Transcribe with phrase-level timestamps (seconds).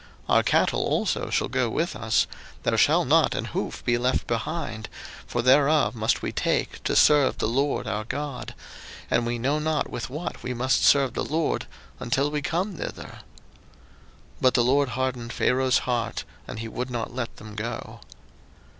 [0.27, 2.25] 02:010:026 Our cattle also shall go with us;
[2.63, 4.89] there shall not an hoof be left behind;
[5.27, 8.55] for thereof must we take to serve the LORD our God;
[9.11, 11.67] and we know not with what we must serve the LORD,
[11.99, 13.19] until we come thither.
[14.39, 17.99] 02:010:027 But the LORD hardened Pharaoh's heart, and he would not let them go.